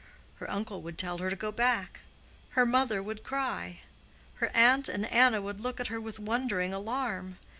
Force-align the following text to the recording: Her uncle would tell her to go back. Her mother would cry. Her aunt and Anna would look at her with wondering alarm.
Her 0.37 0.49
uncle 0.49 0.81
would 0.81 0.97
tell 0.97 1.19
her 1.19 1.29
to 1.29 1.35
go 1.35 1.51
back. 1.51 1.99
Her 2.57 2.65
mother 2.65 3.03
would 3.03 3.23
cry. 3.23 3.81
Her 4.37 4.49
aunt 4.51 4.89
and 4.89 5.05
Anna 5.05 5.43
would 5.43 5.61
look 5.61 5.79
at 5.79 5.89
her 5.89 6.01
with 6.01 6.17
wondering 6.17 6.73
alarm. 6.73 7.37